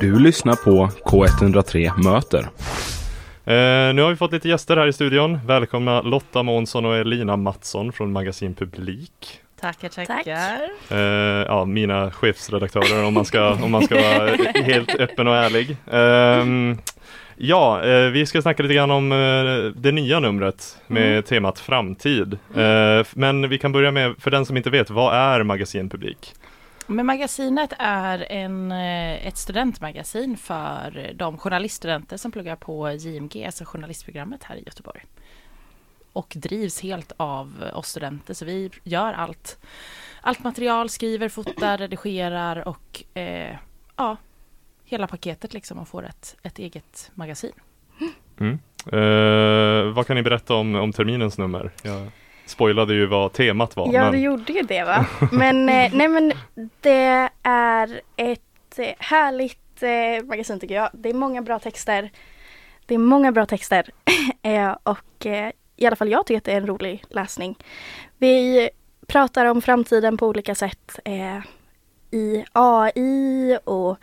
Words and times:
Du 0.00 0.18
lyssnar 0.18 0.54
på 0.54 0.86
K103 1.04 2.02
Möter. 2.04 2.40
Eh, 3.44 3.94
nu 3.94 4.02
har 4.02 4.10
vi 4.10 4.16
fått 4.16 4.32
lite 4.32 4.48
gäster 4.48 4.76
här 4.76 4.86
i 4.86 4.92
studion. 4.92 5.38
Välkomna 5.46 6.02
Lotta 6.02 6.42
Månsson 6.42 6.84
och 6.84 6.96
Elina 6.96 7.36
Mattsson 7.36 7.92
från 7.92 8.12
Magasin 8.12 8.54
Publik. 8.54 9.40
Tackar, 9.60 9.88
tackar. 9.88 10.60
Eh, 10.90 11.44
ja, 11.46 11.64
mina 11.64 12.10
chefsredaktörer 12.10 13.04
om 13.04 13.14
man 13.14 13.24
ska, 13.24 13.52
om 13.64 13.70
man 13.70 13.82
ska 13.84 13.94
vara 13.94 14.30
helt 14.54 14.94
öppen 14.94 15.28
och 15.28 15.36
ärlig. 15.36 15.76
Ehm, 15.92 16.78
ja, 17.36 17.82
eh, 17.84 18.10
vi 18.10 18.26
ska 18.26 18.42
snacka 18.42 18.62
lite 18.62 18.74
grann 18.74 18.90
om 18.90 19.12
eh, 19.12 19.72
det 19.80 19.92
nya 19.92 20.20
numret 20.20 20.78
med 20.86 21.10
Mm. 21.10 21.22
temat 21.22 21.58
framtid. 21.58 22.38
Eh, 22.56 23.06
men 23.12 23.48
vi 23.48 23.58
kan 23.58 23.72
börja 23.72 23.90
med, 23.90 24.14
för 24.18 24.30
den 24.30 24.46
som 24.46 24.56
inte 24.56 24.70
vet, 24.70 24.90
vad 24.90 25.14
är 25.14 25.42
Magasin 25.42 25.90
Publik? 25.90 26.34
Men 26.86 27.06
magasinet 27.06 27.72
är 27.78 28.32
en, 28.32 28.72
eh, 28.72 29.26
ett 29.26 29.36
studentmagasin 29.36 30.36
för 30.36 31.12
de 31.14 31.38
journaliststudenter 31.38 32.16
som 32.16 32.32
pluggar 32.32 32.56
på 32.56 32.90
JMG, 32.90 33.44
alltså 33.46 33.64
journalistprogrammet 33.64 34.42
här 34.42 34.56
i 34.56 34.62
Göteborg. 34.66 35.04
Och 36.12 36.32
drivs 36.36 36.80
helt 36.80 37.12
av 37.16 37.70
oss 37.74 37.88
studenter, 37.88 38.34
så 38.34 38.44
vi 38.44 38.70
gör 38.82 39.12
allt. 39.12 39.58
Allt 40.20 40.44
material, 40.44 40.88
skriver, 40.88 41.28
fotar, 41.28 41.78
redigerar 41.78 42.68
och 42.68 43.04
eh, 43.14 43.56
ja, 43.96 44.16
hela 44.84 45.06
paketet 45.06 45.54
liksom 45.54 45.78
och 45.78 45.88
får 45.88 46.06
ett, 46.06 46.36
ett 46.42 46.58
eget 46.58 47.10
magasin. 47.14 47.52
Mm. 48.40 48.58
Eh, 48.92 49.92
vad 49.92 50.06
kan 50.06 50.16
ni 50.16 50.22
berätta 50.22 50.54
om, 50.54 50.74
om 50.74 50.92
terminens 50.92 51.38
nummer? 51.38 51.70
Jag 51.82 52.10
spoilade 52.46 52.94
ju 52.94 53.06
vad 53.06 53.32
temat 53.32 53.76
var. 53.76 53.92
Ja, 53.92 54.02
men... 54.02 54.12
du 54.12 54.18
gjorde 54.18 54.52
ju 54.52 54.62
det 54.62 54.84
va. 54.84 55.06
Men, 55.32 55.68
eh, 55.68 55.90
nej, 55.94 56.08
men 56.08 56.32
det 56.80 57.30
är 57.42 58.00
ett 58.16 58.78
eh, 58.78 58.94
härligt 58.98 59.82
eh, 59.82 60.26
magasin 60.26 60.60
tycker 60.60 60.74
jag. 60.74 60.90
Det 60.92 61.08
är 61.08 61.14
många 61.14 61.42
bra 61.42 61.58
texter. 61.58 62.10
Det 62.86 62.94
är 62.94 62.98
många 62.98 63.32
bra 63.32 63.46
texter. 63.46 63.90
eh, 64.42 64.76
och 64.82 65.26
eh, 65.26 65.52
i 65.76 65.86
alla 65.86 65.96
fall 65.96 66.10
jag 66.10 66.26
tycker 66.26 66.38
att 66.38 66.44
det 66.44 66.52
är 66.52 66.56
en 66.56 66.66
rolig 66.66 67.04
läsning. 67.08 67.58
Vi 68.18 68.68
pratar 69.06 69.46
om 69.46 69.62
framtiden 69.62 70.16
på 70.16 70.26
olika 70.26 70.54
sätt. 70.54 70.98
I 72.10 72.44
AI 72.52 73.58
och 73.64 73.98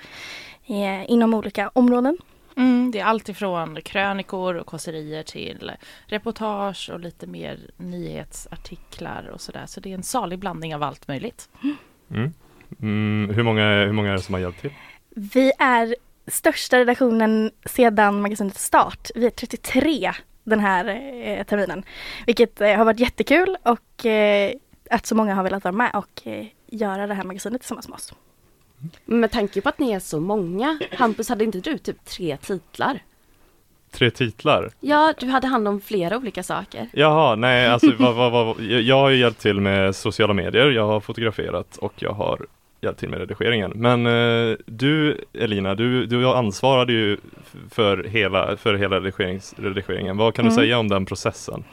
inom 1.07 1.33
olika 1.33 1.69
områden. 1.73 2.17
Mm, 2.57 2.91
det 2.91 2.99
är 2.99 3.05
allt 3.05 3.29
ifrån 3.29 3.81
krönikor 3.81 4.55
och 4.55 4.67
kåserier 4.67 5.23
till 5.23 5.71
reportage 6.05 6.89
och 6.93 6.99
lite 6.99 7.27
mer 7.27 7.59
nyhetsartiklar 7.77 9.29
och 9.33 9.41
sådär. 9.41 9.65
Så 9.65 9.79
det 9.79 9.89
är 9.89 9.93
en 9.93 10.03
salig 10.03 10.39
blandning 10.39 10.75
av 10.75 10.83
allt 10.83 11.07
möjligt. 11.07 11.49
Mm. 12.09 12.33
Mm, 12.81 13.35
hur, 13.35 13.43
många, 13.43 13.85
hur 13.85 13.91
många 13.91 14.09
är 14.09 14.13
det 14.13 14.21
som 14.21 14.33
har 14.33 14.41
hjälpt 14.41 14.61
till? 14.61 14.73
Vi 15.09 15.51
är 15.59 15.95
största 16.27 16.79
redaktionen 16.79 17.51
sedan 17.65 18.21
magasinets 18.21 18.63
start. 18.63 19.09
Vi 19.15 19.25
är 19.25 19.29
33 19.29 20.11
den 20.43 20.59
här 20.59 20.85
eh, 21.25 21.43
terminen. 21.43 21.83
Vilket 22.25 22.61
eh, 22.61 22.77
har 22.77 22.85
varit 22.85 22.99
jättekul 22.99 23.57
och 23.63 24.05
eh, 24.05 24.53
att 24.89 25.05
så 25.05 25.15
många 25.15 25.35
har 25.35 25.43
velat 25.43 25.63
vara 25.63 25.75
med 25.75 25.91
och 25.93 26.27
eh, 26.27 26.45
göra 26.67 27.07
det 27.07 27.13
här 27.13 27.23
magasinet 27.23 27.61
tillsammans 27.61 27.87
med 27.87 27.95
oss. 27.95 28.13
Med 29.05 29.31
tanke 29.31 29.61
på 29.61 29.69
att 29.69 29.79
ni 29.79 29.91
är 29.91 29.99
så 29.99 30.19
många, 30.19 30.79
Hampus 30.97 31.29
hade 31.29 31.43
inte 31.43 31.59
du 31.59 31.77
typ 31.77 32.05
tre 32.05 32.37
titlar? 32.37 32.99
Tre 33.91 34.11
titlar? 34.11 34.71
Ja, 34.79 35.13
du 35.19 35.27
hade 35.27 35.47
hand 35.47 35.67
om 35.67 35.81
flera 35.81 36.17
olika 36.17 36.43
saker. 36.43 36.87
Jaha, 36.93 37.35
nej 37.35 37.67
alltså 37.73 37.91
vad, 37.99 38.15
vad, 38.15 38.31
vad, 38.31 38.61
jag- 38.61 38.95
har 38.95 39.09
ju 39.09 39.17
hjälpt 39.17 39.41
till 39.41 39.61
med 39.61 39.95
sociala 39.95 40.33
medier, 40.33 40.69
jag 40.71 40.87
har 40.87 40.99
fotograferat 40.99 41.77
och 41.77 41.93
jag 41.97 42.11
har 42.13 42.45
hjälpt 42.81 42.99
till 42.99 43.09
med 43.09 43.19
redigeringen. 43.19 43.71
Men 43.75 44.05
eh, 44.05 44.57
du 44.65 45.17
Elina, 45.33 45.75
du, 45.75 46.05
du 46.05 46.27
ansvarade 46.27 46.93
ju 46.93 47.17
för 47.71 48.03
hela, 48.03 48.57
för 48.57 48.73
hela 48.75 48.95
redigerings, 48.99 49.53
redigeringen. 49.57 50.17
Vad 50.17 50.35
kan 50.35 50.45
du 50.45 50.51
Mm. 50.51 50.63
säga 50.63 50.77
om 50.79 50.87
den 50.89 51.05
processen? 51.05 51.63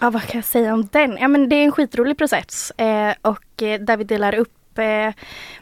Ja, 0.00 0.10
vad 0.10 0.22
kan 0.22 0.38
jag 0.38 0.44
säga 0.44 0.74
om 0.74 0.88
den? 0.92 1.16
Ja, 1.20 1.28
men 1.28 1.48
det 1.48 1.56
är 1.56 1.64
en 1.64 1.72
skitrolig 1.72 2.18
process 2.18 2.70
eh, 2.70 3.14
och 3.22 3.62
eh, 3.62 3.80
där 3.80 3.96
vi 3.96 4.04
delar 4.04 4.34
upp 4.34 4.52
eh, 4.78 5.14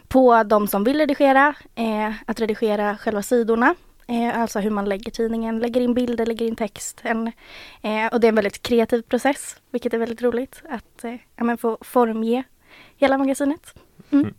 på 0.09 0.43
de 0.43 0.69
som 0.69 0.84
vill 0.84 0.98
redigera, 0.98 1.54
eh, 1.75 2.12
att 2.26 2.41
redigera 2.41 2.97
själva 2.97 3.22
sidorna. 3.22 3.75
Eh, 4.06 4.41
alltså 4.41 4.60
hur 4.60 4.71
man 4.71 4.84
lägger 4.84 5.10
tidningen, 5.10 5.59
lägger 5.59 5.81
in 5.81 5.94
bilder, 5.94 6.26
lägger 6.26 6.47
in 6.47 6.56
text. 6.56 7.00
En, 7.03 7.26
eh, 7.82 8.06
och 8.12 8.20
det 8.20 8.26
är 8.26 8.28
en 8.28 8.34
väldigt 8.34 8.62
kreativ 8.62 9.03
process, 9.03 9.56
vilket 9.70 9.94
är 9.94 9.99
väldigt 9.99 10.22
roligt 10.22 10.62
att 10.70 11.04
eh, 11.04 11.15
ja, 11.37 11.56
få 11.56 11.78
formge 11.81 12.43
hela 12.97 13.19
magasinet. 13.19 13.75
Mm. 14.10 14.25
Mm. 14.25 14.34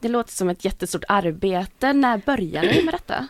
Det 0.00 0.08
låter 0.08 0.32
som 0.32 0.48
ett 0.48 0.64
jättestort 0.64 1.04
arbete. 1.08 1.92
När 1.92 2.18
började 2.18 2.66
ni 2.68 2.82
med 2.84 2.94
detta? 2.94 3.28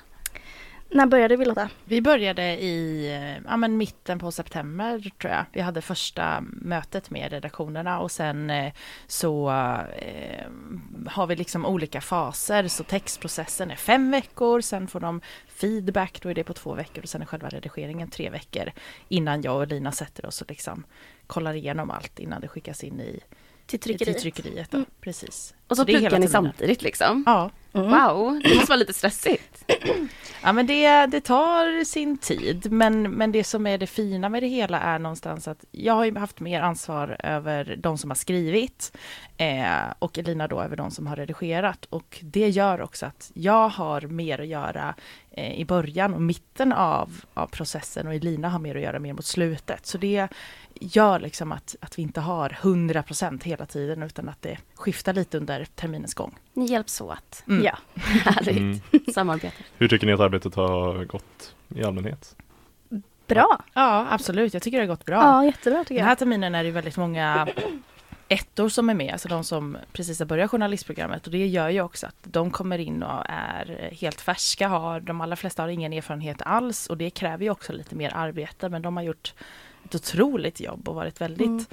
När 0.94 1.06
började 1.06 1.36
vi 1.36 1.44
Lotta? 1.44 1.70
Vi 1.84 2.02
började 2.02 2.42
i 2.42 3.06
eh, 3.14 3.42
ja, 3.50 3.56
men 3.56 3.76
mitten 3.76 4.18
på 4.18 4.32
september 4.32 5.10
tror 5.18 5.32
jag. 5.32 5.44
Vi 5.52 5.60
hade 5.60 5.82
första 5.82 6.40
mötet 6.40 7.10
med 7.10 7.30
redaktionerna 7.32 8.00
och 8.00 8.10
sen 8.10 8.50
eh, 8.50 8.72
så 9.06 9.50
eh, 9.98 10.46
har 11.06 11.26
vi 11.26 11.36
liksom 11.36 11.66
olika 11.66 12.00
faser. 12.00 12.68
Så 12.68 12.84
textprocessen 12.84 13.70
är 13.70 13.76
fem 13.76 14.10
veckor, 14.10 14.60
sen 14.60 14.88
får 14.88 15.00
de 15.00 15.20
feedback, 15.48 16.22
då 16.22 16.28
är 16.28 16.34
det 16.34 16.44
på 16.44 16.52
två 16.54 16.74
veckor 16.74 17.02
och 17.02 17.08
sen 17.08 17.22
är 17.22 17.26
själva 17.26 17.48
redigeringen 17.48 18.08
tre 18.10 18.30
veckor 18.30 18.70
innan 19.08 19.42
jag 19.42 19.56
och 19.56 19.66
Lina 19.66 19.92
sätter 19.92 20.26
oss 20.26 20.40
och 20.42 20.50
liksom 20.50 20.84
kollar 21.26 21.54
igenom 21.54 21.90
allt 21.90 22.18
innan 22.18 22.40
det 22.40 22.48
skickas 22.48 22.84
in 22.84 23.00
i 23.00 23.20
Till 23.66 23.80
till 23.80 23.80
tryckeriet. 23.80 24.18
tryckeriet. 24.22 24.70
Då. 24.70 24.84
Precis. 25.00 25.54
Och 25.68 25.76
så 25.76 25.84
hela 25.84 25.98
pluggar 25.98 26.18
ni 26.18 26.28
samtidigt 26.28 26.82
liksom? 26.82 27.22
Ja. 27.26 27.50
Mm. 27.74 27.90
Wow, 27.90 28.40
det 28.44 28.54
måste 28.54 28.68
vara 28.68 28.76
lite 28.76 28.92
stressigt. 28.92 29.64
Ja 30.44 30.52
men 30.52 30.66
det, 30.66 31.06
det 31.06 31.20
tar 31.20 31.84
sin 31.84 32.18
tid 32.18 32.72
men, 32.72 33.02
men 33.02 33.32
det 33.32 33.44
som 33.44 33.66
är 33.66 33.78
det 33.78 33.86
fina 33.86 34.28
med 34.28 34.42
det 34.42 34.46
hela 34.46 34.80
är 34.80 34.98
någonstans 34.98 35.48
att 35.48 35.64
jag 35.70 35.94
har 35.94 36.04
ju 36.04 36.18
haft 36.18 36.40
mer 36.40 36.60
ansvar 36.60 37.16
över 37.18 37.76
de 37.78 37.98
som 37.98 38.10
har 38.10 38.14
skrivit 38.14 38.96
eh, 39.36 39.66
och 39.98 40.18
Elina 40.18 40.48
då 40.48 40.60
över 40.60 40.76
de 40.76 40.90
som 40.90 41.06
har 41.06 41.16
redigerat 41.16 41.84
och 41.90 42.18
det 42.22 42.48
gör 42.48 42.80
också 42.80 43.06
att 43.06 43.30
jag 43.34 43.68
har 43.68 44.00
mer 44.00 44.40
att 44.40 44.46
göra 44.46 44.94
eh, 45.30 45.60
i 45.60 45.64
början 45.64 46.14
och 46.14 46.22
mitten 46.22 46.72
av, 46.72 47.20
av 47.34 47.46
processen 47.46 48.06
och 48.06 48.14
Elina 48.14 48.48
har 48.48 48.58
mer 48.58 48.74
att 48.76 48.82
göra 48.82 48.98
mer 48.98 49.12
mot 49.12 49.24
slutet 49.24 49.86
så 49.86 49.98
det 49.98 50.28
gör 50.80 51.20
liksom 51.20 51.52
att, 51.52 51.76
att 51.80 51.98
vi 51.98 52.02
inte 52.02 52.20
har 52.20 52.48
100% 52.62 53.44
hela 53.44 53.66
tiden 53.66 54.02
utan 54.02 54.28
att 54.28 54.42
det 54.42 54.58
skiftar 54.74 55.12
lite 55.12 55.38
under 55.38 55.64
terminens 55.64 56.14
gång. 56.14 56.38
Ni 56.52 56.66
hjälps 56.66 57.00
åt. 57.00 57.42
Mm. 57.48 57.64
Ja. 57.64 57.78
Härligt 58.00 58.56
Mm. 58.56 58.80
samarbete. 59.14 59.56
Hur 59.78 59.88
tycker 59.88 60.06
ni 60.06 60.12
att 60.12 60.20
arbetet 60.20 60.54
har 60.54 61.04
gått 61.04 61.54
i 61.74 61.84
allmänhet? 61.84 62.36
Bra! 63.26 63.64
Ja 63.74 64.06
absolut, 64.10 64.54
jag 64.54 64.62
tycker 64.62 64.78
det 64.78 64.82
har 64.84 64.88
gått 64.96 65.04
bra. 65.04 65.16
Ja, 65.16 65.44
jättebra 65.44 65.78
tycker 65.84 65.94
Den 65.94 65.98
jag. 66.02 66.08
här 66.08 66.14
terminen 66.14 66.54
är 66.54 66.64
det 66.64 66.70
väldigt 66.70 66.96
många 66.96 67.48
ettor 68.28 68.68
som 68.68 68.90
är 68.90 68.94
med, 68.94 69.12
alltså 69.12 69.28
de 69.28 69.44
som 69.44 69.76
precis 69.92 70.18
har 70.18 70.26
börjat 70.26 70.50
journalistprogrammet 70.50 71.26
och 71.26 71.32
det 71.32 71.46
gör 71.46 71.68
ju 71.68 71.80
också 71.80 72.06
att 72.06 72.16
de 72.22 72.50
kommer 72.50 72.78
in 72.78 73.02
och 73.02 73.24
är 73.28 73.88
helt 73.92 74.20
färska, 74.20 74.68
har, 74.68 75.00
de 75.00 75.20
allra 75.20 75.36
flesta 75.36 75.62
har 75.62 75.68
ingen 75.68 75.92
erfarenhet 75.92 76.42
alls 76.42 76.86
och 76.86 76.96
det 76.98 77.10
kräver 77.10 77.44
ju 77.44 77.50
också 77.50 77.72
lite 77.72 77.94
mer 77.94 78.12
arbete 78.14 78.68
men 78.68 78.82
de 78.82 78.96
har 78.96 79.04
gjort 79.04 79.34
ett 79.94 80.00
otroligt 80.00 80.60
jobb 80.60 80.88
och 80.88 80.94
varit 80.94 81.20
väldigt 81.20 81.46
Mm. 81.46 81.64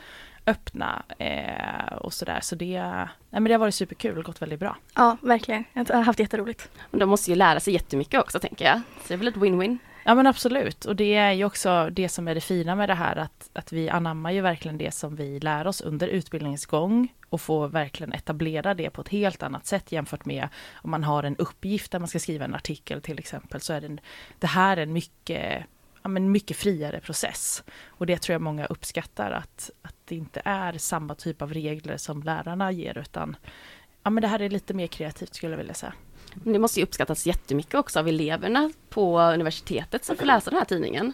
öppna 0.46 1.04
eh, 1.18 1.94
och 1.94 2.14
sådär 2.14 2.40
så 2.42 2.56
det, 2.56 2.82
nej, 2.82 3.08
men 3.30 3.44
det 3.44 3.52
har 3.52 3.60
varit 3.60 3.76
superkul 3.76 4.18
och 4.18 4.24
gått 4.24 4.42
väldigt 4.42 4.60
bra. 4.60 4.78
Ja, 4.96 5.18
verkligen. 5.22 5.64
Jag 5.74 5.86
har 5.86 6.02
haft 6.02 6.20
jätteroligt. 6.20 6.70
Och 6.92 6.98
de 6.98 7.10
måste 7.10 7.32
ju 7.32 7.36
lära 7.36 7.60
sig 7.60 7.74
jättemycket 7.74 8.20
också 8.20 8.40
tänker 8.40 8.66
jag. 8.66 8.76
Så 8.78 9.08
det 9.08 9.14
är 9.14 9.18
väl 9.18 9.28
ett 9.28 9.36
win-win. 9.36 9.78
Ja 10.06 10.16
men 10.16 10.28
absolut 10.28 10.86
och 10.86 10.96
det 10.96 11.16
är 11.16 11.32
ju 11.32 11.46
också 11.46 11.90
det 11.92 12.10
som 12.10 12.28
är 12.28 12.36
det 12.36 12.42
fina 12.42 12.76
med 12.76 12.90
det 12.90 12.94
här 12.96 13.16
att, 13.16 13.50
att 13.54 13.72
vi 13.72 13.90
anammar 13.90 14.32
ju 14.32 14.42
verkligen 14.42 14.78
det 14.78 14.92
som 14.94 15.16
vi 15.16 15.40
lär 15.40 15.68
oss 15.68 15.82
under 15.82 16.08
utbildningens 16.08 16.66
gång 16.66 17.14
och 17.30 17.42
får 17.42 17.68
verkligen 17.68 18.14
etablera 18.14 18.74
det 18.74 18.90
på 18.90 19.02
ett 19.02 19.10
helt 19.10 19.44
annat 19.44 19.66
sätt 19.66 19.92
jämfört 19.92 20.26
med 20.26 20.48
om 20.74 20.92
man 20.92 21.04
har 21.04 21.24
en 21.24 21.36
uppgift 21.36 21.92
där 21.92 22.00
man 22.00 22.08
ska 22.08 22.20
skriva 22.20 22.46
en 22.46 22.56
artikel 22.56 23.02
till 23.02 23.20
exempel 23.20 23.62
så 23.62 23.74
är 23.74 23.82
det, 23.82 23.88
en, 23.88 24.00
det 24.40 24.48
här 24.48 24.78
en 24.78 24.94
mycket, 24.94 25.66
ja, 26.02 26.10
men 26.10 26.32
mycket 26.32 26.58
friare 26.58 27.00
process. 27.00 27.64
Och 27.88 28.06
det 28.06 28.18
tror 28.18 28.34
jag 28.34 28.42
många 28.42 28.66
uppskattar 28.66 29.32
att, 29.32 29.70
att 29.82 29.96
det 30.06 30.16
inte 30.16 30.42
är 30.46 30.78
samma 30.78 31.16
typ 31.16 31.42
av 31.42 31.54
regler 31.54 31.98
som 31.98 32.24
lärarna 32.24 32.72
ger 32.72 32.98
utan 32.98 33.36
ja, 34.04 34.10
men 34.10 34.22
det 34.22 34.28
här 34.28 34.42
är 34.42 34.50
lite 34.50 34.74
mer 34.74 34.88
kreativt 34.88 35.36
skulle 35.36 35.54
jag 35.54 35.58
vilja 35.58 35.74
säga. 35.74 35.94
Det 36.34 36.60
måste 36.60 36.80
ju 36.80 36.84
uppskattas 36.84 37.26
jättemycket 37.26 37.74
också 37.74 38.00
av 38.00 38.08
eleverna 38.08 38.72
på 38.90 39.22
universitetet 39.22 40.06
som 40.06 40.16
får 40.18 40.26
läsa 40.26 40.50
den 40.50 40.60
här 40.60 40.66
tidningen. 40.66 41.14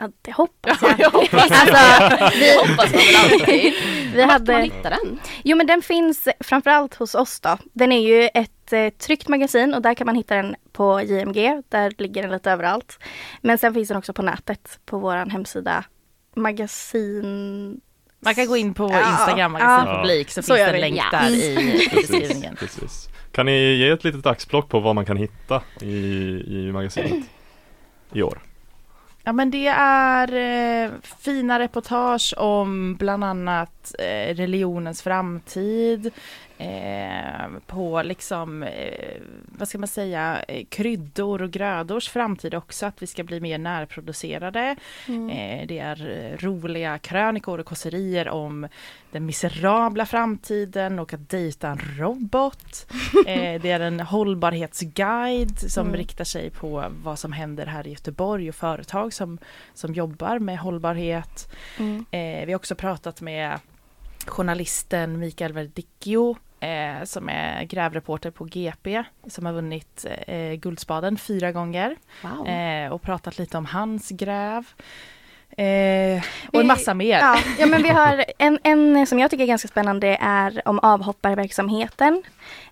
Ja, 0.00 0.08
det 0.22 0.32
hoppas 0.32 0.82
jag. 0.82 1.00
jag 1.00 1.10
hoppas 1.10 1.50
Alltså, 1.50 2.38
vi, 2.38 2.56
hoppas 2.58 2.92
man 2.92 3.00
väl 3.02 3.16
alltid. 3.16 3.72
vi 4.14 4.18
kan 4.18 4.26
man 4.26 4.30
hade... 4.30 4.58
hitta 4.62 4.90
den? 4.90 5.20
Jo 5.44 5.56
men 5.56 5.66
den 5.66 5.82
finns 5.82 6.28
framförallt 6.40 6.94
hos 6.94 7.14
oss 7.14 7.40
då. 7.40 7.56
Den 7.72 7.92
är 7.92 8.00
ju 8.00 8.28
ett 8.34 8.72
eh, 8.72 8.88
tryckt 8.88 9.28
magasin 9.28 9.74
och 9.74 9.82
där 9.82 9.94
kan 9.94 10.06
man 10.06 10.14
hitta 10.16 10.34
den 10.34 10.56
på 10.72 11.00
JMG. 11.02 11.62
Där 11.68 11.92
ligger 11.98 12.22
den 12.22 12.30
lite 12.30 12.50
överallt. 12.50 12.98
Men 13.40 13.58
sen 13.58 13.74
finns 13.74 13.88
den 13.88 13.96
också 13.96 14.12
på 14.12 14.22
nätet 14.22 14.78
på 14.86 14.98
vår 14.98 15.30
hemsida 15.30 15.84
magasin 16.36 17.80
Man 18.20 18.34
kan 18.34 18.46
gå 18.46 18.56
in 18.56 18.74
på 18.74 18.90
Ja, 18.92 19.10
Instagram, 19.10 19.38
ja. 19.38 19.48
magasinpublik, 19.66 20.30
så, 20.30 20.42
Så 20.42 20.54
finns 20.54 20.68
det 20.68 20.74
en 20.74 20.80
länk 20.80 20.96
Ja. 20.96 21.18
där 21.18 21.30
i 21.30 21.54
Precis, 21.90 22.08
beskrivningen. 22.10 22.56
precis. 22.56 23.08
Kan 23.32 23.46
ni 23.46 23.74
ge 23.74 23.88
ett 23.90 24.04
litet 24.04 24.26
axplock 24.26 24.68
på 24.68 24.80
vad 24.80 24.94
man 24.94 25.06
kan 25.06 25.16
hitta 25.16 25.62
i, 25.80 25.94
i 26.46 26.70
magasinet 26.72 27.24
i 28.12 28.22
år? 28.22 28.38
Ja 29.26 29.32
men 29.32 29.50
det 29.50 29.66
är 29.78 30.34
eh, 30.84 30.90
fina 31.18 31.58
reportage 31.58 32.34
om 32.36 32.94
bland 32.94 33.24
annat 33.24 33.94
eh, 33.98 34.34
religionens 34.34 35.02
framtid, 35.02 36.10
eh, 36.58 37.58
på 37.66 38.02
liksom, 38.02 38.62
eh, 38.62 39.20
vad 39.46 39.68
ska 39.68 39.78
man 39.78 39.88
säga, 39.88 40.42
eh, 40.48 40.64
kryddor 40.64 41.42
och 41.42 41.50
grödors 41.50 42.08
framtid 42.08 42.54
också, 42.54 42.86
att 42.86 43.02
vi 43.02 43.06
ska 43.06 43.24
bli 43.24 43.40
mer 43.40 43.58
närproducerade. 43.58 44.76
Mm. 45.08 45.30
Eh, 45.30 45.66
det 45.66 45.78
är 45.78 46.36
roliga 46.40 46.98
krönikor 46.98 47.58
och 47.58 47.66
kåserier 47.66 48.28
om 48.28 48.68
den 49.10 49.26
miserabla 49.26 50.06
framtiden 50.06 50.98
och 50.98 51.14
att 51.14 51.30
dejta 51.30 51.68
en 51.68 51.80
robot. 51.98 52.86
Det 53.24 53.70
är 53.70 53.80
en 53.80 54.00
hållbarhetsguide 54.00 55.58
som 55.58 55.86
Mm. 55.86 55.96
riktar 55.96 56.24
sig 56.24 56.50
på 56.50 56.84
vad 57.02 57.18
som 57.18 57.32
händer 57.32 57.66
här 57.66 57.86
i 57.86 57.90
Göteborg 57.90 58.48
och 58.48 58.54
företag 58.54 59.12
som, 59.12 59.38
som 59.74 59.94
jobbar 59.94 60.38
med 60.38 60.58
hållbarhet. 60.58 61.52
Mm. 61.78 62.04
Vi 62.46 62.52
har 62.52 62.56
också 62.56 62.74
pratat 62.74 63.20
med 63.20 63.58
journalisten 64.30 65.18
Mikael 65.18 65.52
Verdicchio 65.52 66.36
eh, 66.60 67.04
som 67.04 67.28
är 67.28 67.64
grävreporter 67.64 68.30
på 68.30 68.44
GP 68.44 69.04
som 69.28 69.46
har 69.46 69.52
vunnit 69.52 70.06
eh, 70.26 70.52
Guldspaden 70.52 71.18
fyra 71.18 71.52
gånger 71.52 71.96
Wow. 72.22 72.48
eh, 72.48 72.92
och 72.92 73.02
pratat 73.02 73.38
lite 73.38 73.58
om 73.58 73.66
hans 73.66 74.08
gräv. 74.08 74.64
Eh, 75.56 76.22
och 76.52 76.60
en 76.60 76.66
massa 76.66 76.94
mer. 76.94 77.18
Ja, 77.18 77.38
ja 77.58 77.66
men 77.66 77.82
vi 77.82 77.88
har 78.00 78.24
en, 78.38 78.58
en 78.62 79.06
som 79.06 79.18
jag 79.18 79.30
tycker 79.30 79.44
är 79.44 79.48
ganska 79.48 79.68
spännande 79.68 80.18
är 80.20 80.62
om 80.68 80.78
avhopparverksamheten 80.78 82.22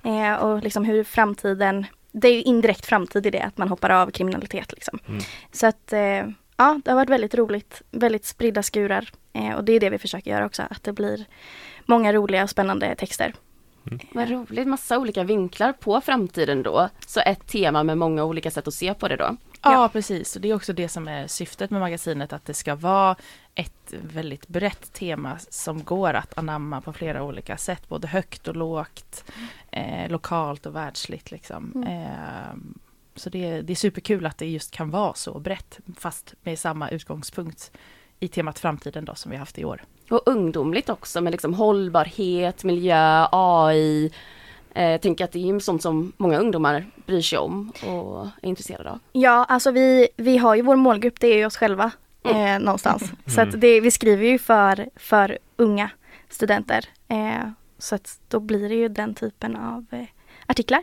eh, 0.04 0.34
och 0.34 0.62
liksom 0.62 0.84
hur 0.84 1.04
framtiden, 1.04 1.86
det 2.12 2.28
är 2.28 2.32
ju 2.32 2.42
indirekt 2.42 2.86
framtid 2.86 3.26
i 3.26 3.30
det 3.30 3.40
att 3.40 3.58
man 3.58 3.68
hoppar 3.68 3.90
av 3.90 4.10
kriminalitet 4.10 4.72
liksom. 4.72 4.98
Mm. 5.08 5.20
Så 5.52 5.66
att 5.66 5.92
eh, 5.92 6.26
ja, 6.62 6.80
det 6.84 6.90
har 6.90 6.96
varit 6.96 7.10
väldigt 7.10 7.34
roligt, 7.34 7.82
väldigt 7.90 8.24
spridda 8.24 8.62
skurar 8.62 9.10
eh, 9.32 9.52
och 9.52 9.64
det 9.64 9.72
är 9.72 9.80
det 9.80 9.90
vi 9.90 9.98
försöker 9.98 10.30
göra 10.30 10.46
också, 10.46 10.62
att 10.70 10.84
det 10.84 10.92
blir 10.92 11.24
många 11.86 12.12
roliga 12.12 12.42
och 12.42 12.50
spännande 12.50 12.94
texter. 12.94 13.34
Vad 14.12 14.30
roligt, 14.30 14.68
massa 14.68 14.98
olika 14.98 15.24
vinklar 15.24 15.72
på 15.72 16.00
framtiden 16.00 16.62
då. 16.62 16.88
Så 17.06 17.20
ett 17.20 17.46
tema 17.46 17.82
med 17.82 17.98
många 17.98 18.24
olika 18.24 18.50
sätt 18.50 18.68
att 18.68 18.74
se 18.74 18.94
på 18.94 19.08
det 19.08 19.16
då. 19.16 19.36
Ja, 19.62 19.90
precis. 19.92 20.36
Och 20.36 20.42
det 20.42 20.50
är 20.50 20.54
också 20.54 20.72
det 20.72 20.88
som 20.88 21.08
är 21.08 21.26
syftet 21.26 21.70
med 21.70 21.80
magasinet, 21.80 22.32
att 22.32 22.44
det 22.44 22.54
ska 22.54 22.74
vara 22.74 23.16
ett 23.54 23.94
väldigt 24.02 24.48
brett 24.48 24.92
tema 24.92 25.38
som 25.50 25.84
går 25.84 26.14
att 26.14 26.38
anamma 26.38 26.80
på 26.80 26.92
flera 26.92 27.22
olika 27.22 27.56
sätt, 27.56 27.88
både 27.88 28.08
högt 28.08 28.48
och 28.48 28.56
lågt, 28.56 29.24
eh, 29.70 30.10
lokalt 30.10 30.66
och 30.66 30.76
världsligt. 30.76 31.30
Liksom. 31.30 31.72
Mm. 31.74 32.02
Eh, 32.02 32.54
så 33.14 33.30
det, 33.30 33.62
det 33.62 33.72
är 33.72 33.74
superkul 33.74 34.26
att 34.26 34.38
det 34.38 34.46
just 34.46 34.70
kan 34.70 34.90
vara 34.90 35.14
så 35.14 35.38
brett, 35.38 35.80
fast 35.96 36.34
med 36.42 36.58
samma 36.58 36.88
utgångspunkt 36.90 37.72
i 38.20 38.28
temat 38.28 38.58
framtiden 38.58 39.04
då, 39.04 39.14
som 39.14 39.30
vi 39.30 39.36
haft 39.36 39.58
i 39.58 39.64
år. 39.64 39.84
Och 40.10 40.22
ungdomligt 40.26 40.88
också 40.88 41.20
med 41.20 41.30
liksom 41.30 41.54
hållbarhet, 41.54 42.64
miljö, 42.64 43.26
AI. 43.32 44.12
Eh, 44.74 44.90
jag 44.90 45.00
tänker 45.00 45.24
att 45.24 45.32
det 45.32 45.38
är 45.38 45.52
ju 45.52 45.60
sånt 45.60 45.82
som 45.82 46.12
många 46.16 46.38
ungdomar 46.38 46.86
bryr 47.06 47.20
sig 47.20 47.38
om 47.38 47.72
och 47.86 48.26
är 48.42 48.48
intresserade 48.48 48.90
av. 48.90 48.98
Ja, 49.12 49.44
alltså 49.48 49.70
vi, 49.70 50.08
vi 50.16 50.38
har 50.38 50.54
ju 50.54 50.62
vår 50.62 50.76
målgrupp, 50.76 51.20
det 51.20 51.26
är 51.26 51.36
ju 51.36 51.46
oss 51.46 51.56
själva 51.56 51.90
eh, 52.24 52.58
någonstans. 52.58 53.12
Så 53.26 53.40
att 53.40 53.60
det, 53.60 53.80
vi 53.80 53.90
skriver 53.90 54.26
ju 54.26 54.38
för, 54.38 54.88
för 54.96 55.38
unga 55.56 55.90
studenter. 56.28 56.88
Eh, 57.08 57.48
så 57.78 57.94
att 57.94 58.20
då 58.28 58.40
blir 58.40 58.68
det 58.68 58.74
ju 58.74 58.88
den 58.88 59.14
typen 59.14 59.56
av 59.56 59.86
eh, 59.90 60.06
artiklar. 60.46 60.82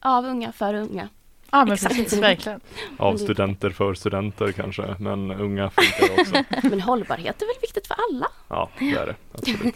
Av 0.00 0.24
unga 0.24 0.52
för 0.52 0.74
unga. 0.74 1.08
Ja, 1.50 1.64
men 1.64 1.74
Exakt. 1.74 1.96
precis, 1.96 2.22
verkligen. 2.22 2.60
Av 2.96 3.16
studenter 3.16 3.70
för 3.70 3.94
studenter 3.94 4.52
kanske, 4.52 4.94
men 4.98 5.30
unga 5.30 5.70
funkar 5.70 6.20
också. 6.20 6.44
Men 6.68 6.80
hållbarhet 6.80 7.42
är 7.42 7.46
väl 7.46 7.60
viktigt 7.62 7.86
för 7.86 7.96
alla? 8.10 8.26
Ja, 8.48 8.70
det 8.78 8.90
är 8.90 9.06
det. 9.06 9.14
Absolut. 9.32 9.74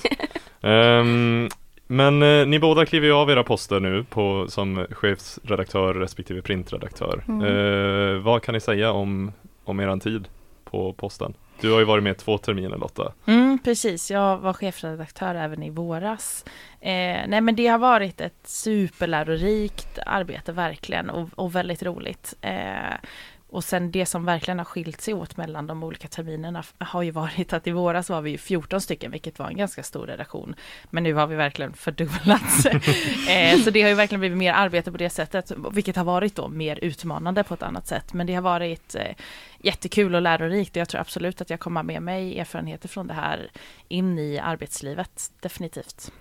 Ehm, 0.61 1.49
men 1.87 2.23
eh, 2.23 2.47
ni 2.47 2.59
båda 2.59 2.87
kliver 2.87 3.07
ju 3.07 3.13
av 3.13 3.31
era 3.31 3.45
poster 3.45 3.81
nu 3.81 4.05
på, 4.05 4.47
som 4.49 4.87
chefsredaktör 4.91 5.95
respektive 5.95 6.43
printredaktör. 6.43 7.25
Mm. 7.29 7.47
Eh, 7.47 8.23
vad 8.23 8.43
kan 8.43 8.55
ni 8.55 8.61
säga 8.61 8.93
om, 8.93 9.33
om 9.65 9.81
eran 9.81 10.01
tid 10.01 10.29
på 10.65 10.93
posten? 10.93 11.35
Du 11.61 11.73
har 11.73 11.79
ju 11.79 11.85
varit 11.85 12.05
med 12.05 12.19
två 12.19 12.39
terminer 12.39 12.79
Lotta. 12.79 13.13
Mm, 13.27 13.59
precis, 13.65 14.11
jag 14.11 14.39
var 14.39 14.53
chefredaktör 14.53 15.35
även 15.35 15.63
i 15.63 15.71
våras. 15.71 16.45
Eh, 16.81 17.21
nej 17.29 17.41
men 17.41 17.57
det 17.57 17.67
har 17.67 17.79
varit 17.79 18.21
ett 18.21 18.41
superlärorikt 18.45 19.99
arbete 20.07 20.53
verkligen 20.53 21.11
och, 21.11 21.29
och 21.35 21.55
väldigt 21.55 21.83
roligt. 21.83 22.35
Eh, 22.41 22.95
och 23.51 23.65
sen 23.65 23.91
det 23.91 24.07
som 24.07 24.25
verkligen 24.25 24.59
har 24.59 24.65
skilt 24.65 25.01
sig 25.01 25.15
åt 25.15 25.37
mellan 25.37 25.67
de 25.67 25.83
olika 25.83 26.09
terminerna 26.09 26.65
har 26.79 27.03
ju 27.03 27.11
varit 27.11 27.53
att 27.53 27.67
i 27.67 27.71
våras 27.71 28.11
var 28.11 28.21
vi 28.23 28.39
14 28.39 28.81
stycken, 28.81 29.11
vilket 29.11 29.39
var 29.39 29.49
en 29.49 29.57
ganska 29.57 29.83
stor 29.83 30.07
redaktion. 30.07 30.55
Men 30.91 31.03
nu 31.03 31.15
har 31.15 31.27
vi 31.27 31.37
verkligen 31.37 31.73
fördubblats. 31.73 32.67
eh, 33.29 33.59
så 33.65 33.71
det 33.71 33.83
har 33.83 33.89
ju 33.89 33.95
verkligen 33.95 34.21
blivit 34.21 34.39
mer 34.39 34.53
arbete 34.53 34.93
på 34.93 34.99
det 34.99 35.11
sättet, 35.11 35.53
vilket 35.73 35.97
har 35.97 36.05
varit 36.05 36.37
då 36.37 36.49
mer 36.49 36.79
utmanande 36.85 37.45
på 37.45 37.55
ett 37.55 37.63
annat 37.63 37.87
sätt. 37.87 38.13
Men 38.13 38.27
det 38.27 38.35
har 38.35 38.43
varit 38.43 38.95
eh, 38.95 39.15
jättekul 39.59 40.15
och 40.15 40.23
lärorikt 40.23 40.71
och 40.71 40.81
jag 40.81 40.89
tror 40.89 41.01
absolut 41.01 41.41
att 41.41 41.51
jag 41.51 41.61
kommer 41.61 41.83
med 41.83 42.03
mig 42.03 42.39
erfarenheter 42.39 42.89
från 42.89 43.07
det 43.07 43.15
här 43.15 43.51
in 43.89 44.19
i 44.19 44.39
arbetslivet, 44.39 45.33
definitivt. 45.41 46.13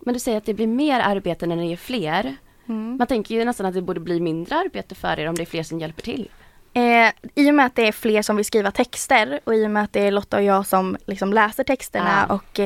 Men 0.00 0.14
du 0.14 0.20
säger 0.20 0.38
att 0.38 0.44
det 0.44 0.54
blir 0.54 0.66
mer 0.66 1.00
arbete 1.00 1.46
när 1.46 1.56
ni 1.56 1.72
är 1.72 1.76
fler. 1.76 2.36
Mm. 2.68 2.96
Man 2.96 3.06
tänker 3.06 3.34
ju 3.34 3.44
nästan 3.44 3.66
att 3.66 3.74
det 3.74 3.82
borde 3.82 4.00
bli 4.00 4.20
mindre 4.20 4.56
arbete 4.56 4.94
för 4.94 5.20
er 5.20 5.28
om 5.28 5.34
det 5.34 5.42
är 5.42 5.46
fler 5.46 5.62
som 5.62 5.80
hjälper 5.80 6.02
till. 6.02 6.28
Eh, 6.76 7.12
I 7.34 7.50
och 7.50 7.54
med 7.54 7.66
att 7.66 7.74
det 7.76 7.88
är 7.88 7.92
fler 7.92 8.22
som 8.22 8.36
vill 8.36 8.44
skriva 8.44 8.70
texter 8.70 9.40
och 9.44 9.54
i 9.54 9.66
och 9.66 9.70
med 9.70 9.84
att 9.84 9.92
det 9.92 10.00
är 10.00 10.10
Lotta 10.10 10.36
och 10.36 10.42
jag 10.42 10.66
som 10.66 10.96
liksom 11.06 11.32
läser 11.32 11.64
texterna 11.64 12.26
Ah. 12.28 12.34
och 12.34 12.60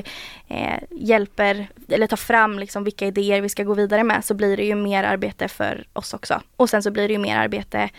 eh, 0.49 0.79
hjälper 0.91 1.67
eller 1.89 2.07
tar 2.07 2.17
fram 2.17 2.59
liksom 2.59 2.85
vilka 2.85 3.07
idéer 3.07 3.41
vi 3.41 3.49
ska 3.49 3.65
gå 3.65 3.75
vidare 3.75 4.05
med 4.05 4.25
så 4.25 4.35
blir 4.35 4.57
det 4.57 4.65
ju 4.65 4.75
mer 4.75 5.05
arbete 5.05 5.49
för 5.49 5.85
oss 5.93 6.15
också. 6.15 6.43
Och 6.57 6.71
sen 6.71 6.83
så 6.83 6.91
blir 6.91 7.09
det 7.09 7.13
ju 7.13 7.19
mer 7.19 7.37
arbete 7.37 7.91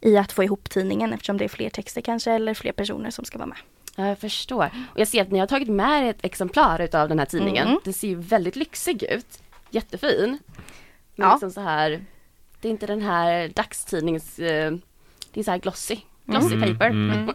i 0.00 0.16
att 0.16 0.32
få 0.32 0.44
ihop 0.44 0.70
tidningen 0.70 1.12
eftersom 1.12 1.36
det 1.36 1.44
är 1.44 1.48
fler 1.48 1.70
texter 1.70 2.00
kanske 2.00 2.32
eller 2.32 2.54
fler 2.54 2.72
personer 2.72 3.10
som 3.10 3.24
ska 3.24 3.38
vara 3.38 3.46
med. 3.48 3.58
Ja, 3.96 4.06
jag 4.08 4.18
förstår. 4.18 4.70
Och 4.92 5.00
jag 5.00 5.08
ser 5.08 5.22
att 5.22 5.30
ni 5.30 5.38
har 5.38 5.46
tagit 5.46 5.68
med 5.68 6.10
ett 6.10 6.24
exemplar 6.24 6.80
utav 6.80 7.08
den 7.08 7.18
här 7.18 7.26
tidningen. 7.26 7.66
Mm. 7.68 7.80
Det 7.84 7.92
ser 7.92 8.08
ju 8.08 8.14
väldigt 8.20 8.56
lyxig 8.56 9.02
ut. 9.02 9.42
Jättefin. 9.70 10.38
Men 11.14 11.28
Ja. 11.28 11.32
liksom 11.32 11.50
så 11.50 11.60
här, 11.60 12.04
det 12.60 12.68
är 12.68 12.72
inte 12.72 12.86
den 12.86 13.02
här 13.02 13.48
dagstidnings... 13.48 14.38
Det 15.32 15.40
är 15.40 15.44
så 15.44 15.50
här 15.50 15.58
glossy. 15.58 15.96
Glossy 16.24 16.54
Mm, 16.54 16.72
paper. 16.78 16.86
mm. 16.90 17.30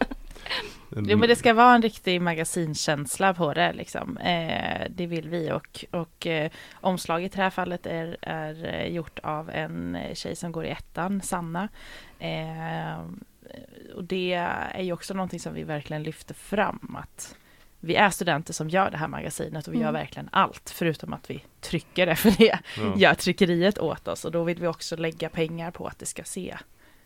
Jo 0.96 1.18
men 1.18 1.30
det 1.30 1.36
ska 1.36 1.54
vara 1.54 1.76
en 1.76 1.82
riktig 1.82 2.22
magasinkänsla 2.22 3.34
på 3.34 3.54
det 3.54 3.74
liksom. 3.74 4.18
Eh, 4.18 4.88
det 4.90 5.08
vill 5.08 5.30
vi 5.30 5.52
och, 5.52 5.86
och 5.92 6.28
eh, 6.28 6.52
omslaget 6.74 7.34
i 7.34 7.36
det 7.38 7.44
här 7.44 7.50
fallet 7.50 7.86
är, 7.86 8.18
är 8.22 8.66
eh, 8.66 8.88
gjort 8.88 9.20
av 9.24 9.50
en 9.50 9.96
eh, 9.96 10.14
tjej 10.14 10.36
som 10.36 10.52
går 10.52 10.66
i 10.66 10.70
ettan, 10.70 11.22
Sanna. 11.22 11.70
Eh, 12.20 13.00
och 13.96 14.04
det 14.04 14.34
är 14.74 14.82
ju 14.82 14.94
också 14.94 15.14
någonting 15.14 15.40
som 15.40 15.54
vi 15.54 15.64
verkligen 15.64 16.04
lyfter 16.04 16.34
fram 16.34 16.96
att 17.00 17.36
vi 17.80 17.96
är 17.96 18.10
studenter 18.10 18.54
som 18.54 18.70
gör 18.70 18.92
det 18.92 18.98
här 18.98 19.08
magasinet 19.08 19.68
och 19.68 19.74
vi 19.74 19.78
gör 19.78 19.90
Mm. 19.90 20.02
verkligen 20.02 20.30
allt 20.32 20.70
förutom 20.70 21.14
att 21.14 21.30
vi 21.30 21.44
trycker 21.62 22.06
det 22.06 22.16
för 22.16 22.32
det 22.32 22.60
Ja. 22.78 22.94
gör 22.98 23.14
tryckeriet 23.14 23.80
åt 23.80 24.08
oss 24.08 24.26
och 24.26 24.32
då 24.32 24.44
vill 24.44 24.60
vi 24.60 24.68
också 24.68 24.96
lägga 24.96 25.30
pengar 25.30 25.72
på 25.72 25.88
att 25.88 26.00
det 26.00 26.06
ska 26.06 26.24
se 26.24 26.58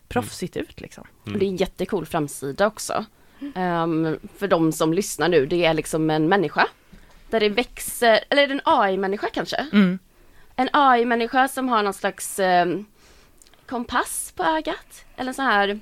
proffsigt 0.08 0.56
ut 0.56 0.80
liksom. 0.80 1.06
Och 1.24 1.38
det 1.38 1.44
är 1.44 1.48
en 1.48 1.56
jättecool 1.56 2.06
framsida 2.06 2.66
också. 2.66 3.04
Ehm, 3.54 4.18
för 4.36 4.48
de 4.48 4.72
som 4.72 4.92
lyssnar 4.92 5.28
nu, 5.28 5.46
det 5.46 5.64
är 5.64 5.74
liksom 5.74 6.10
en 6.10 6.28
människa. 6.28 6.66
Där 7.30 7.40
det 7.40 7.48
växer, 7.48 8.20
eller 8.28 8.42
är 8.42 8.46
det 8.46 8.54
en 8.54 8.60
AI-människa 8.64 9.28
kanske? 9.32 9.66
Mm. 9.72 9.98
En 10.56 10.68
AI-människa 10.72 11.48
som 11.48 11.68
har 11.68 11.82
någon 11.82 11.94
slags 11.94 12.38
ehm, 12.38 12.84
kompass 13.66 14.32
på 14.36 14.44
ögat. 14.44 15.04
Eller 15.16 15.32
så 15.32 15.42
här 15.42 15.80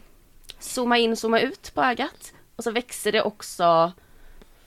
zooma 0.58 0.98
in, 0.98 1.16
zooma 1.16 1.40
ut 1.40 1.74
på 1.74 1.82
ögat. 1.82 2.32
Och 2.56 2.64
så 2.64 2.70
växer 2.70 3.12
det 3.12 3.22
också 3.22 3.92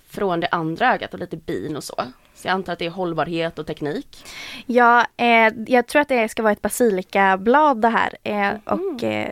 från 0.10 0.40
det 0.40 0.48
andra 0.48 0.94
ögat 0.94 1.14
och 1.14 1.20
lite 1.20 1.38
bin 1.38 1.76
och 1.76 1.84
så. 1.84 1.96
Så 2.36 2.48
jag 2.48 2.54
antar 2.54 2.74
att 2.74 2.80
det 2.80 2.86
är 2.86 2.90
hållbarhet 2.90 3.60
och 3.60 3.68
teknik. 3.68 4.26
Ja, 4.66 5.06
eh, 5.18 5.54
jag 5.68 5.88
tror 5.88 6.02
att 6.02 6.08
det 6.08 6.30
ska 6.30 6.44
vara 6.44 6.54
ett 6.54 6.62
basilikablad 6.62 7.82
det 7.82 7.90
här 7.90 8.18
eh, 8.24 8.54
och 8.66 9.04
eh, 9.04 9.32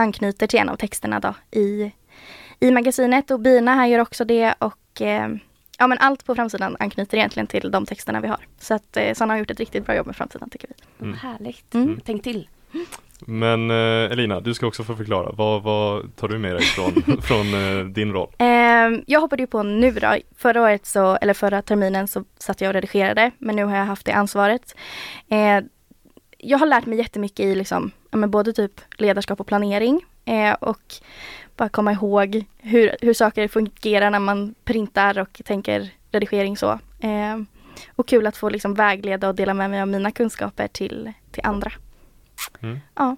anknyter 0.00 0.46
till 0.46 0.58
en 0.58 0.68
av 0.68 0.76
texterna 0.76 1.20
då 1.20 1.34
i, 1.50 1.92
i 2.60 2.70
magasinet 2.70 3.30
och 3.30 3.40
bina 3.40 3.74
här 3.74 3.86
gör 3.86 3.98
också 3.98 4.24
det 4.24 4.54
och 4.58 5.02
eh, 5.02 5.28
ja 5.78 5.86
men 5.86 5.98
allt 5.98 6.24
på 6.24 6.34
framsidan 6.34 6.76
anknyter 6.78 7.18
egentligen 7.18 7.46
till 7.46 7.70
de 7.70 7.86
texterna 7.86 8.20
vi 8.20 8.28
har. 8.28 8.46
Så 8.58 8.74
att 8.74 8.96
eh, 8.96 9.14
Sanna 9.14 9.32
har 9.32 9.38
gjort 9.38 9.50
ett 9.50 9.60
riktigt 9.60 9.86
bra 9.86 9.96
jobb 9.96 10.06
med 10.06 10.16
framsidan 10.16 10.50
tycker 10.50 10.68
vi. 10.68 11.04
Mm. 11.04 11.16
Härligt. 11.16 11.74
Mm. 11.74 12.00
Tänk 12.04 12.22
till. 12.22 12.48
Men 13.20 13.70
eh, 13.70 14.12
Elina, 14.12 14.40
du 14.40 14.54
ska 14.54 14.66
också 14.66 14.84
få 14.84 14.96
förklara. 14.96 15.32
Vad, 15.32 15.62
vad 15.62 16.16
tar 16.16 16.28
du 16.28 16.38
med 16.38 16.54
dig 16.54 16.62
från, 16.62 17.22
från 17.22 17.54
eh, 17.54 17.84
din 17.84 18.12
roll? 18.12 18.32
Eh, 18.38 18.46
jag 19.06 19.20
hoppade 19.20 19.42
ju 19.42 19.46
på 19.46 19.62
nu 19.62 19.90
då. 19.90 20.16
Förra 20.36 20.62
året 20.62 20.86
så, 20.86 21.16
eller 21.16 21.34
förra 21.34 21.62
terminen 21.62 22.08
så 22.08 22.24
satt 22.38 22.60
jag 22.60 22.68
och 22.68 22.74
redigerade, 22.74 23.30
men 23.38 23.56
nu 23.56 23.64
har 23.64 23.76
jag 23.76 23.84
haft 23.84 24.06
det 24.06 24.12
ansvaret. 24.12 24.76
Eh, 25.28 25.60
jag 26.38 26.58
har 26.58 26.66
lärt 26.66 26.86
mig 26.86 26.98
jättemycket 26.98 27.46
i 27.46 27.54
liksom, 27.54 27.90
ja, 28.10 28.18
men 28.18 28.30
både 28.30 28.52
typ 28.52 28.80
ledarskap 28.96 29.40
och 29.40 29.46
planering 29.46 30.04
eh, 30.24 30.52
och 30.52 30.94
bara 31.56 31.68
komma 31.68 31.92
ihåg 31.92 32.44
hur, 32.58 32.96
hur 33.00 33.14
saker 33.14 33.48
fungerar 33.48 34.10
när 34.10 34.18
man 34.18 34.54
printar 34.64 35.18
och 35.18 35.40
tänker 35.44 35.90
redigering 36.10 36.56
så. 36.56 36.78
Eh, 37.00 37.38
och 37.96 38.08
kul 38.08 38.26
att 38.26 38.36
få 38.36 38.48
liksom 38.48 38.74
vägleda 38.74 39.28
och 39.28 39.34
dela 39.34 39.54
med 39.54 39.70
mig 39.70 39.80
av 39.80 39.88
mina 39.88 40.10
kunskaper 40.10 40.68
till, 40.68 41.12
till 41.30 41.42
andra. 41.44 41.72
Mm. 42.60 42.80
Ja. 42.94 43.16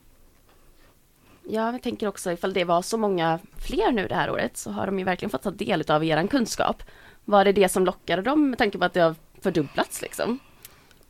Ja, 1.45 1.73
jag 1.73 1.83
tänker 1.83 2.09
också 2.09 2.33
ifall 2.33 2.53
det 2.53 2.65
var 2.65 2.83
så 2.83 2.97
många 2.97 3.39
fler 3.59 3.93
nu 3.93 4.09
det 4.09 4.15
här 4.15 4.31
året 4.31 4.57
så 4.57 4.71
har 4.71 4.87
de 4.87 4.99
ju 4.99 5.05
verkligen 5.05 5.31
fått 5.31 5.43
ta 5.43 5.51
del 5.51 5.85
av 5.89 6.05
er 6.05 6.27
kunskap. 6.27 6.83
Var 7.25 7.45
det 7.45 7.53
det 7.53 7.69
som 7.69 7.85
lockade 7.85 8.23
dem 8.23 8.51
med 8.51 8.59
tanke 8.59 8.79
på 8.79 8.85
att 8.85 8.95
det 8.95 9.01
har 9.01 9.15
fördubblats 9.41 10.03
liksom? 10.03 10.39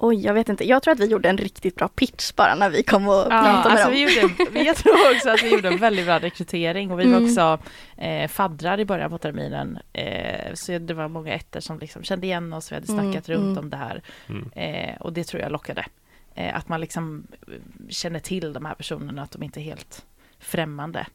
Oj, 0.04 0.26
jag 0.26 0.34
vet 0.34 0.48
inte. 0.48 0.68
Jag 0.68 0.82
tror 0.82 0.92
att 0.94 1.00
vi 1.00 1.06
gjorde 1.06 1.28
en 1.28 1.36
riktigt 1.38 1.76
bra 1.76 1.88
pitch 1.88 2.32
bara 2.36 2.54
när 2.54 2.70
vi 2.70 2.82
kom 2.82 3.08
och 3.08 3.14
Ja, 3.14 3.24
pratade 3.24 3.52
med 3.52 3.66
alltså 3.66 3.84
dem. 3.84 3.94
vi 3.94 4.00
gjorde, 4.20 4.60
jag 4.64 4.76
tror 4.76 4.94
också 5.16 5.30
att 5.30 5.42
vi 5.42 5.50
gjorde 5.52 5.68
en 5.68 5.76
väldigt 5.78 6.06
bra 6.06 6.18
rekrytering 6.18 6.90
och 6.90 7.00
vi 7.00 7.04
var 7.04 7.18
Mm. 7.18 7.24
också 7.24 7.58
eh, 7.96 8.28
faddrar 8.28 8.80
i 8.80 8.84
början 8.84 9.10
på 9.10 9.18
terminen. 9.18 9.78
Eh, 9.92 10.54
så 10.54 10.78
det 10.78 10.94
var 10.94 11.08
många 11.08 11.32
ettor 11.34 11.60
som 11.60 11.78
liksom 11.78 12.02
kände 12.02 12.26
igen 12.26 12.52
oss, 12.52 12.72
vi 12.72 12.76
hade 12.76 12.92
Mm, 12.92 13.04
snackat 13.12 13.28
runt 13.28 13.42
mm. 13.42 13.58
om 13.58 13.70
det 13.70 13.76
här. 13.76 14.02
Mm. 14.28 14.50
Eh, 14.54 14.96
och 15.00 15.12
det 15.12 15.24
tror 15.24 15.42
jag 15.42 15.52
lockade. 15.52 15.84
Eh, 16.34 16.56
att 16.56 16.68
man 16.68 16.80
liksom 16.80 17.26
eh, 17.48 17.54
känner 17.88 18.18
till 18.20 18.52
de 18.52 18.64
här 18.64 18.74
personerna, 18.74 19.22
att 19.22 19.30
de 19.32 19.42
inte 19.42 19.60
är 19.60 19.64
helt 19.64 20.04
främmande. 20.40 21.06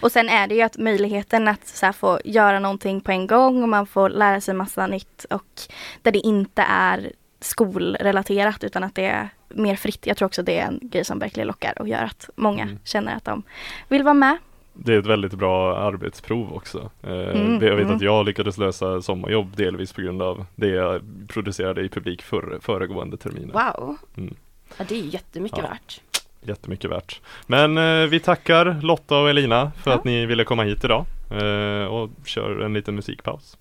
Och 0.00 0.12
sen 0.12 0.28
är 0.28 0.46
det 0.46 0.54
ju 0.54 0.62
att 0.62 0.78
möjligheten 0.78 1.48
att 1.48 1.66
så 1.66 1.86
här, 1.86 1.92
få 1.92 2.20
göra 2.24 2.58
någonting 2.58 3.00
på 3.00 3.10
en 3.12 3.26
gång 3.26 3.62
och 3.62 3.68
man 3.68 3.86
får 3.86 4.10
lära 4.10 4.40
sig 4.40 4.54
massa 4.54 4.86
nytt 4.86 5.24
och 5.30 5.60
där 6.02 6.12
det 6.12 6.18
inte 6.18 6.62
är 6.68 7.12
skolrelaterat 7.40 8.64
utan 8.64 8.84
att 8.84 8.94
det 8.94 9.04
är 9.06 9.28
mer 9.48 9.76
fritt. 9.76 10.06
Jag 10.06 10.16
tror 10.16 10.26
också 10.26 10.42
det 10.42 10.58
är 10.58 10.66
en 10.66 10.78
grej 10.82 11.04
som 11.04 11.18
verkligen 11.18 11.46
lockar 11.46 11.72
och 11.78 11.88
gör 11.88 12.02
att 12.04 12.30
många 12.36 12.62
Mm. 12.62 12.78
känner 12.84 13.16
att 13.16 13.24
de 13.24 13.42
vill 13.88 14.02
vara 14.02 14.14
med. 14.14 14.36
Det 14.74 14.94
är 14.94 14.98
ett 14.98 15.06
väldigt 15.06 15.32
bra 15.34 15.76
arbetsprov 15.78 16.52
också. 16.52 16.90
Eh, 17.02 17.10
Mm, 17.12 17.52
jag 17.52 17.76
vet 17.76 17.84
mm. 17.84 17.96
att 17.96 18.02
jag 18.02 18.26
lyckades 18.26 18.58
lösa 18.58 19.02
sommarjobb 19.02 19.56
delvis 19.56 19.92
på 19.92 20.00
grund 20.00 20.22
av 20.22 20.44
det 20.54 20.68
jag 20.68 21.02
producerade 21.28 21.80
i 21.82 21.88
publik 21.88 22.22
för, 22.22 22.58
föregående 22.62 23.16
terminen. 23.16 23.50
Wow! 23.52 23.96
Mm. 24.16 24.34
Ja, 24.78 24.84
det 24.88 24.94
är 25.00 25.02
jättemycket 25.04 25.58
Ja. 25.62 25.68
värt. 25.68 26.00
Jättemycket 26.42 26.90
värt. 26.90 27.20
Men 27.46 27.78
eh, 27.78 28.06
vi 28.06 28.20
tackar 28.20 28.80
Lotta 28.82 29.18
och 29.18 29.30
Elina 29.30 29.72
för 29.82 29.90
Ja. 29.90 29.96
att 29.96 30.04
ni 30.04 30.26
ville 30.26 30.44
komma 30.44 30.62
hit 30.62 30.84
idag 30.84 31.04
eh, 31.30 31.84
och 31.84 32.10
kör 32.24 32.60
en 32.60 32.74
liten 32.74 32.94
musikpaus. 32.94 33.56